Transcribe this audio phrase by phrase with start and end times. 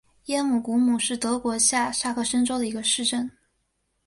[0.25, 3.29] 耶姆古姆是德国下萨克森州的一个市镇。